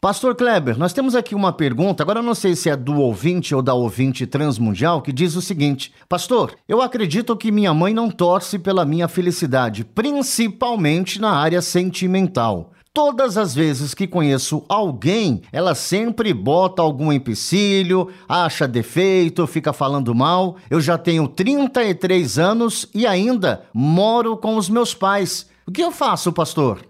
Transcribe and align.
Pastor 0.00 0.34
Kleber, 0.34 0.78
nós 0.78 0.92
temos 0.92 1.14
aqui 1.14 1.34
uma 1.34 1.52
pergunta, 1.52 2.02
agora 2.02 2.20
eu 2.20 2.22
não 2.22 2.34
sei 2.34 2.54
se 2.54 2.68
é 2.68 2.76
do 2.76 2.96
ouvinte 2.96 3.54
ou 3.54 3.62
da 3.62 3.72
ouvinte 3.72 4.26
transmundial, 4.26 5.00
que 5.00 5.12
diz 5.12 5.34
o 5.34 5.42
seguinte: 5.42 5.92
Pastor, 6.08 6.54
eu 6.68 6.82
acredito 6.82 7.36
que 7.36 7.50
minha 7.50 7.72
mãe 7.72 7.94
não 7.94 8.10
torce 8.10 8.58
pela 8.58 8.84
minha 8.84 9.08
felicidade, 9.08 9.84
principalmente 9.84 11.20
na 11.20 11.30
área 11.30 11.62
sentimental. 11.62 12.72
Todas 12.92 13.36
as 13.36 13.54
vezes 13.54 13.94
que 13.94 14.06
conheço 14.06 14.64
alguém, 14.68 15.42
ela 15.52 15.74
sempre 15.74 16.32
bota 16.32 16.80
algum 16.80 17.12
empecilho, 17.12 18.08
acha 18.28 18.68
defeito, 18.68 19.46
fica 19.46 19.72
falando 19.72 20.14
mal. 20.14 20.56
Eu 20.70 20.80
já 20.80 20.96
tenho 20.96 21.28
33 21.28 22.38
anos 22.38 22.88
e 22.94 23.06
ainda 23.06 23.64
moro 23.72 24.36
com 24.36 24.56
os 24.56 24.70
meus 24.70 24.94
pais. 24.94 25.46
O 25.66 25.72
que 25.72 25.82
eu 25.82 25.90
faço, 25.90 26.32
pastor? 26.32 26.80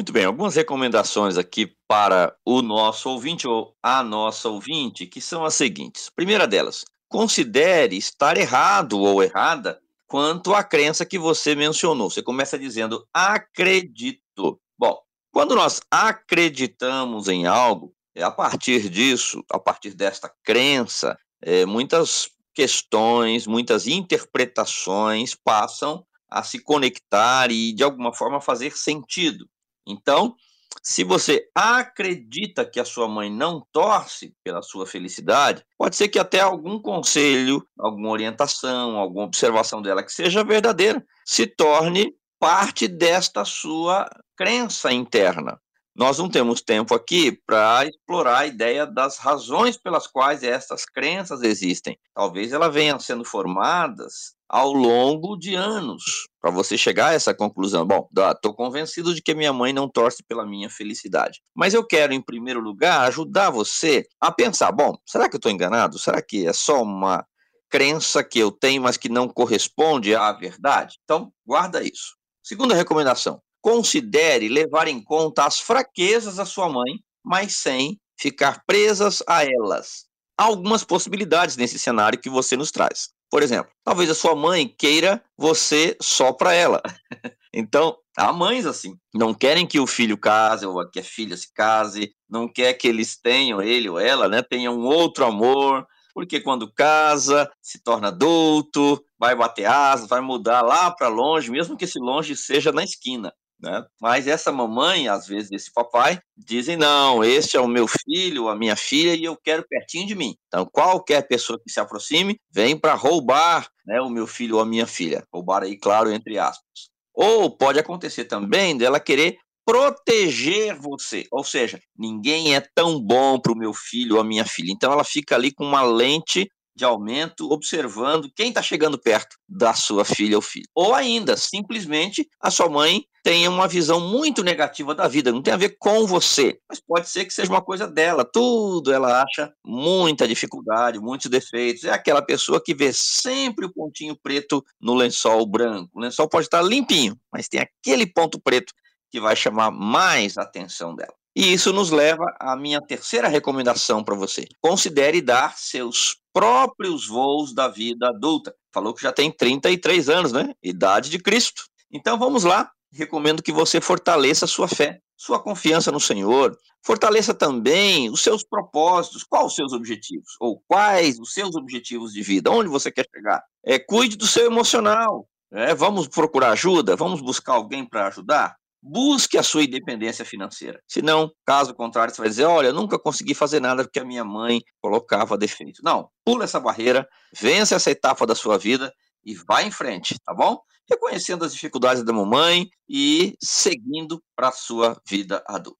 Muito 0.00 0.14
bem, 0.14 0.24
algumas 0.24 0.54
recomendações 0.56 1.36
aqui 1.36 1.76
para 1.86 2.34
o 2.42 2.62
nosso 2.62 3.10
ouvinte 3.10 3.46
ou 3.46 3.76
a 3.82 4.02
nossa 4.02 4.48
ouvinte, 4.48 5.04
que 5.04 5.20
são 5.20 5.44
as 5.44 5.52
seguintes. 5.52 6.08
Primeira 6.08 6.46
delas, 6.46 6.86
considere 7.06 7.98
estar 7.98 8.38
errado 8.38 8.98
ou 8.98 9.22
errada 9.22 9.78
quanto 10.06 10.54
à 10.54 10.64
crença 10.64 11.04
que 11.04 11.18
você 11.18 11.54
mencionou. 11.54 12.08
Você 12.08 12.22
começa 12.22 12.58
dizendo 12.58 13.06
acredito. 13.12 14.58
Bom, 14.78 14.98
quando 15.30 15.54
nós 15.54 15.82
acreditamos 15.90 17.28
em 17.28 17.46
algo, 17.46 17.92
é 18.14 18.22
a 18.22 18.30
partir 18.30 18.88
disso, 18.88 19.44
a 19.52 19.58
partir 19.58 19.92
desta 19.92 20.32
crença, 20.42 21.14
é, 21.42 21.66
muitas 21.66 22.30
questões, 22.54 23.46
muitas 23.46 23.86
interpretações 23.86 25.34
passam 25.34 26.06
a 26.26 26.42
se 26.42 26.58
conectar 26.58 27.50
e, 27.50 27.74
de 27.74 27.84
alguma 27.84 28.14
forma, 28.14 28.40
fazer 28.40 28.74
sentido. 28.74 29.46
Então, 29.90 30.34
se 30.82 31.04
você 31.04 31.48
acredita 31.54 32.64
que 32.64 32.80
a 32.80 32.84
sua 32.84 33.06
mãe 33.06 33.30
não 33.30 33.66
torce 33.72 34.34
pela 34.42 34.62
sua 34.62 34.86
felicidade, 34.86 35.64
pode 35.76 35.96
ser 35.96 36.08
que 36.08 36.18
até 36.18 36.40
algum 36.40 36.80
conselho, 36.80 37.66
alguma 37.78 38.08
orientação, 38.08 38.96
alguma 38.96 39.24
observação 39.24 39.82
dela 39.82 40.02
que 40.02 40.12
seja 40.12 40.44
verdadeira, 40.44 41.04
se 41.24 41.46
torne 41.46 42.14
parte 42.38 42.88
desta 42.88 43.44
sua 43.44 44.08
crença 44.36 44.90
interna. 44.90 45.60
Nós 45.94 46.18
não 46.18 46.30
temos 46.30 46.62
tempo 46.62 46.94
aqui 46.94 47.32
para 47.46 47.84
explorar 47.84 48.38
a 48.38 48.46
ideia 48.46 48.86
das 48.86 49.18
razões 49.18 49.76
pelas 49.76 50.06
quais 50.06 50.42
essas 50.42 50.86
crenças 50.86 51.42
existem. 51.42 51.98
Talvez 52.14 52.52
elas 52.52 52.72
venham 52.72 52.98
sendo 52.98 53.24
formadas 53.24 54.34
ao 54.52 54.72
longo 54.72 55.36
de 55.36 55.54
anos 55.54 56.26
para 56.40 56.50
você 56.50 56.76
chegar 56.76 57.10
a 57.10 57.12
essa 57.12 57.32
conclusão. 57.32 57.86
Bom, 57.86 58.08
estou 58.34 58.52
convencido 58.52 59.14
de 59.14 59.22
que 59.22 59.32
minha 59.32 59.52
mãe 59.52 59.72
não 59.72 59.88
torce 59.88 60.24
pela 60.24 60.44
minha 60.44 60.68
felicidade. 60.68 61.40
Mas 61.54 61.72
eu 61.72 61.86
quero, 61.86 62.12
em 62.12 62.20
primeiro 62.20 62.60
lugar, 62.60 63.06
ajudar 63.06 63.50
você 63.50 64.04
a 64.20 64.32
pensar: 64.32 64.72
bom, 64.72 64.96
será 65.06 65.28
que 65.28 65.36
eu 65.36 65.38
estou 65.38 65.52
enganado? 65.52 65.98
Será 66.00 66.20
que 66.20 66.48
é 66.48 66.52
só 66.52 66.82
uma 66.82 67.24
crença 67.68 68.24
que 68.24 68.40
eu 68.40 68.50
tenho, 68.50 68.82
mas 68.82 68.96
que 68.96 69.08
não 69.08 69.28
corresponde 69.28 70.16
à 70.16 70.32
verdade? 70.32 70.98
Então, 71.04 71.32
guarda 71.46 71.84
isso. 71.84 72.16
Segunda 72.42 72.74
recomendação: 72.74 73.40
considere 73.60 74.48
levar 74.48 74.88
em 74.88 75.00
conta 75.00 75.44
as 75.44 75.60
fraquezas 75.60 76.36
da 76.36 76.44
sua 76.44 76.68
mãe, 76.68 76.98
mas 77.24 77.54
sem 77.54 78.00
ficar 78.18 78.64
presas 78.66 79.22
a 79.28 79.44
elas. 79.44 80.06
Há 80.36 80.44
algumas 80.44 80.82
possibilidades 80.82 81.56
nesse 81.56 81.78
cenário 81.78 82.18
que 82.18 82.30
você 82.30 82.56
nos 82.56 82.72
traz. 82.72 83.10
Por 83.30 83.42
exemplo, 83.42 83.70
talvez 83.84 84.10
a 84.10 84.14
sua 84.14 84.34
mãe 84.34 84.66
queira 84.66 85.22
você 85.38 85.96
só 86.02 86.32
para 86.32 86.52
ela. 86.52 86.82
então, 87.54 87.96
há 88.16 88.32
mães 88.32 88.66
assim, 88.66 88.96
não 89.14 89.32
querem 89.32 89.66
que 89.66 89.78
o 89.78 89.86
filho 89.86 90.18
case 90.18 90.66
ou 90.66 90.88
que 90.90 90.98
a 90.98 91.04
filha 91.04 91.36
se 91.36 91.52
case, 91.54 92.12
não 92.28 92.48
quer 92.48 92.74
que 92.74 92.88
eles 92.88 93.16
tenham, 93.16 93.62
ele 93.62 93.88
ou 93.88 94.00
ela, 94.00 94.28
né, 94.28 94.42
tenham 94.42 94.76
um 94.76 94.84
outro 94.84 95.24
amor, 95.24 95.86
porque 96.12 96.40
quando 96.40 96.72
casa, 96.72 97.48
se 97.62 97.80
torna 97.82 98.08
adulto, 98.08 99.02
vai 99.18 99.36
bater 99.36 99.66
asas, 99.66 100.08
vai 100.08 100.20
mudar 100.20 100.62
lá 100.62 100.90
para 100.90 101.08
longe, 101.08 101.50
mesmo 101.50 101.76
que 101.76 101.84
esse 101.84 102.00
longe 102.00 102.36
seja 102.36 102.72
na 102.72 102.82
esquina. 102.82 103.32
Né? 103.62 103.84
Mas 104.00 104.26
essa 104.26 104.50
mamãe, 104.50 105.08
às 105.08 105.26
vezes 105.26 105.50
esse 105.52 105.72
papai, 105.72 106.18
dizem: 106.36 106.76
não, 106.76 107.22
este 107.22 107.56
é 107.56 107.60
o 107.60 107.68
meu 107.68 107.86
filho, 107.86 108.48
a 108.48 108.56
minha 108.56 108.74
filha, 108.74 109.14
e 109.14 109.24
eu 109.24 109.36
quero 109.36 109.66
pertinho 109.68 110.06
de 110.06 110.14
mim. 110.14 110.34
Então, 110.48 110.66
qualquer 110.72 111.26
pessoa 111.28 111.60
que 111.62 111.70
se 111.70 111.78
aproxime 111.78 112.36
vem 112.50 112.78
para 112.78 112.94
roubar 112.94 113.68
né, 113.86 114.00
o 114.00 114.08
meu 114.08 114.26
filho 114.26 114.56
ou 114.56 114.62
a 114.62 114.66
minha 114.66 114.86
filha. 114.86 115.24
Roubar 115.32 115.62
aí, 115.62 115.76
claro, 115.76 116.10
entre 116.10 116.38
aspas. 116.38 116.90
Ou 117.14 117.54
pode 117.54 117.78
acontecer 117.78 118.24
também 118.24 118.76
dela 118.78 118.98
querer 118.98 119.36
proteger 119.66 120.74
você. 120.76 121.26
Ou 121.30 121.44
seja, 121.44 121.78
ninguém 121.96 122.54
é 122.54 122.62
tão 122.74 123.00
bom 123.00 123.38
para 123.38 123.52
o 123.52 123.56
meu 123.56 123.74
filho 123.74 124.14
ou 124.14 124.20
a 124.20 124.24
minha 124.24 124.44
filha. 124.44 124.72
Então 124.72 124.92
ela 124.92 125.04
fica 125.04 125.34
ali 125.34 125.52
com 125.52 125.64
uma 125.64 125.82
lente 125.82 126.50
de 126.74 126.84
aumento, 126.84 127.50
observando 127.50 128.30
quem 128.34 128.48
está 128.48 128.62
chegando 128.62 128.98
perto 128.98 129.36
da 129.48 129.74
sua 129.74 130.04
filha 130.04 130.36
ou 130.36 130.42
filho. 130.42 130.66
Ou 130.74 130.94
ainda, 130.94 131.36
simplesmente, 131.36 132.28
a 132.40 132.50
sua 132.50 132.68
mãe 132.68 133.04
tenha 133.22 133.50
uma 133.50 133.68
visão 133.68 134.00
muito 134.00 134.42
negativa 134.42 134.94
da 134.94 135.06
vida, 135.06 135.32
não 135.32 135.42
tem 135.42 135.52
a 135.52 135.58
ver 135.58 135.76
com 135.78 136.06
você, 136.06 136.58
mas 136.68 136.80
pode 136.80 137.08
ser 137.08 137.24
que 137.26 137.34
seja 137.34 137.50
uma 137.50 137.60
coisa 137.60 137.86
dela, 137.86 138.24
tudo 138.24 138.92
ela 138.92 139.22
acha 139.22 139.52
muita 139.64 140.26
dificuldade, 140.26 140.98
muitos 140.98 141.30
defeitos. 141.30 141.84
É 141.84 141.90
aquela 141.90 142.22
pessoa 142.22 142.62
que 142.62 142.74
vê 142.74 142.92
sempre 142.92 143.66
o 143.66 143.72
pontinho 143.72 144.16
preto 144.16 144.64
no 144.80 144.94
lençol 144.94 145.46
branco. 145.46 145.90
O 145.94 146.00
lençol 146.00 146.28
pode 146.28 146.46
estar 146.46 146.62
limpinho, 146.62 147.18
mas 147.32 147.48
tem 147.48 147.60
aquele 147.60 148.06
ponto 148.06 148.40
preto 148.40 148.72
que 149.10 149.20
vai 149.20 149.36
chamar 149.36 149.70
mais 149.70 150.38
a 150.38 150.42
atenção 150.42 150.94
dela. 150.94 151.14
E 151.34 151.52
isso 151.52 151.72
nos 151.72 151.90
leva 151.90 152.24
à 152.40 152.56
minha 152.56 152.80
terceira 152.80 153.28
recomendação 153.28 154.02
para 154.02 154.16
você. 154.16 154.46
Considere 154.60 155.20
dar 155.20 155.56
seus 155.56 156.16
próprios 156.32 157.06
voos 157.06 157.54
da 157.54 157.68
vida 157.68 158.08
adulta. 158.08 158.54
Falou 158.72 158.94
que 158.94 159.02
já 159.02 159.12
tem 159.12 159.30
33 159.30 160.08
anos, 160.08 160.32
né? 160.32 160.54
Idade 160.62 161.10
de 161.10 161.18
Cristo. 161.18 161.64
Então 161.92 162.18
vamos 162.18 162.44
lá. 162.44 162.70
Recomendo 162.92 163.42
que 163.42 163.52
você 163.52 163.80
fortaleça 163.80 164.46
sua 164.46 164.66
fé, 164.66 165.00
sua 165.16 165.40
confiança 165.40 165.92
no 165.92 166.00
Senhor. 166.00 166.56
Fortaleça 166.84 167.32
também 167.32 168.10
os 168.10 168.20
seus 168.20 168.42
propósitos. 168.42 169.22
Quais 169.22 169.46
os 169.46 169.54
seus 169.54 169.72
objetivos? 169.72 170.36
Ou 170.40 170.62
quais 170.66 171.18
os 171.18 171.32
seus 171.32 171.54
objetivos 171.54 172.12
de 172.12 172.22
vida? 172.22 172.50
Onde 172.50 172.68
você 172.68 172.90
quer 172.90 173.06
chegar? 173.14 173.42
É, 173.64 173.78
cuide 173.78 174.16
do 174.16 174.26
seu 174.26 174.46
emocional. 174.46 175.28
É, 175.52 175.74
vamos 175.74 176.08
procurar 176.08 176.52
ajuda? 176.52 176.96
Vamos 176.96 177.20
buscar 177.20 177.54
alguém 177.54 177.84
para 177.84 178.06
ajudar? 178.06 178.56
Busque 178.82 179.36
a 179.38 179.42
sua 179.42 179.64
independência 179.64 180.24
financeira. 180.24 180.80
Senão, 180.88 181.30
caso 181.44 181.74
contrário, 181.74 182.14
você 182.14 182.20
vai 182.20 182.28
dizer: 182.28 182.44
olha, 182.44 182.72
nunca 182.72 182.98
consegui 182.98 183.34
fazer 183.34 183.60
nada 183.60 183.84
porque 183.84 184.00
a 184.00 184.04
minha 184.04 184.24
mãe 184.24 184.60
colocava 184.80 185.36
defeito. 185.38 185.82
Não, 185.84 186.08
pula 186.24 186.44
essa 186.44 186.60
barreira, 186.60 187.06
vence 187.38 187.74
essa 187.74 187.90
etapa 187.90 188.26
da 188.26 188.34
sua 188.34 188.58
vida 188.58 188.92
e 189.24 189.34
vá 189.34 189.62
em 189.62 189.70
frente, 189.70 190.16
tá 190.24 190.34
bom? 190.34 190.58
Reconhecendo 190.88 191.44
as 191.44 191.52
dificuldades 191.52 192.02
da 192.04 192.12
mamãe 192.12 192.68
e 192.88 193.34
seguindo 193.42 194.22
para 194.34 194.48
a 194.48 194.52
sua 194.52 195.00
vida 195.08 195.42
adulta. 195.46 195.79